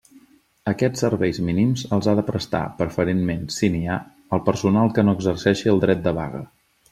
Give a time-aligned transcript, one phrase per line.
[0.69, 3.99] Aquests serveis mínims els ha de prestar, preferentment, si n'hi ha,
[4.39, 6.43] el personal que no exerceixi el dret de vaga.